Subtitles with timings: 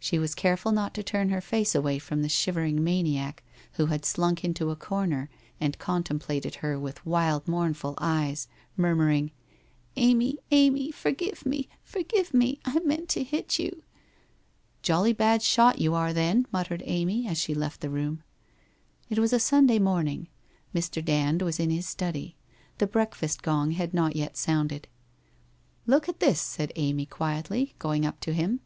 [0.00, 3.44] She was careful not to turn her face away from the shivering maniac
[3.74, 9.30] who had slunk into a corner and contemplated her with wild mournful eyes, murmuring,'
[9.96, 11.68] Amy, Amy, forgive me!
[11.84, 12.58] Forgive me!
[12.64, 13.84] I meant to hit you.''
[14.82, 18.24] Jolly bad shot you are, then/ muttered Amy as she left the room.
[19.08, 20.26] It was a Sunday morning.
[20.74, 21.04] Mr.
[21.04, 22.34] Dand was in his study.
[22.78, 24.88] The breakfast gong had not yet sounded.'
[25.86, 28.58] Look at this,' said Amy quietly, going up to him.